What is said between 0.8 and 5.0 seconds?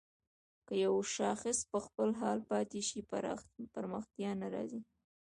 يو شاخص په خپل حال پاتې شي پرمختيا نه راځي.